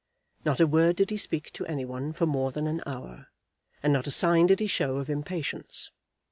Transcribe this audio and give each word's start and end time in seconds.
Not 0.43 0.59
a 0.59 0.65
word 0.65 0.95
did 0.95 1.11
he 1.11 1.17
speak 1.17 1.51
to 1.53 1.65
any 1.67 1.85
one 1.85 2.11
for 2.11 2.25
more 2.25 2.51
than 2.51 2.65
an 2.65 2.81
hour, 2.87 3.27
and 3.83 3.93
not 3.93 4.07
a 4.07 4.11
sign 4.11 4.47
did 4.47 4.59
he 4.59 4.65
show 4.65 4.97
of 4.97 5.11
impatience. 5.11 5.91